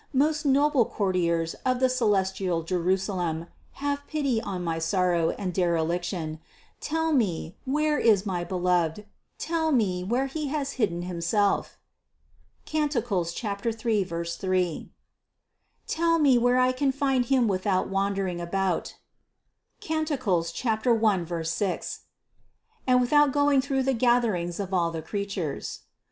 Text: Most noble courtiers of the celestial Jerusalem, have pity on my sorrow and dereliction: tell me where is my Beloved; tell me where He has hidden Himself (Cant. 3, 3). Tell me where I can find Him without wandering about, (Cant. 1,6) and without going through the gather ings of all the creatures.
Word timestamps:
Most 0.13 0.47
noble 0.47 0.85
courtiers 0.85 1.53
of 1.63 1.79
the 1.79 1.87
celestial 1.87 2.63
Jerusalem, 2.63 3.45
have 3.73 4.01
pity 4.07 4.41
on 4.41 4.63
my 4.63 4.79
sorrow 4.79 5.29
and 5.37 5.53
dereliction: 5.53 6.39
tell 6.79 7.13
me 7.13 7.55
where 7.65 7.99
is 7.99 8.25
my 8.25 8.43
Beloved; 8.43 9.05
tell 9.37 9.71
me 9.71 10.03
where 10.03 10.25
He 10.25 10.47
has 10.47 10.71
hidden 10.81 11.03
Himself 11.03 11.77
(Cant. 12.65 12.93
3, 12.93 13.71
3). 14.03 14.91
Tell 15.85 16.17
me 16.17 16.37
where 16.39 16.57
I 16.59 16.71
can 16.71 16.91
find 16.91 17.25
Him 17.27 17.47
without 17.47 17.87
wandering 17.87 18.41
about, 18.41 18.95
(Cant. 19.79 20.09
1,6) 20.09 21.99
and 22.87 22.99
without 23.01 23.31
going 23.31 23.61
through 23.61 23.83
the 23.83 23.93
gather 23.93 24.33
ings 24.35 24.59
of 24.59 24.73
all 24.73 24.89
the 24.89 25.03
creatures. 25.03 25.81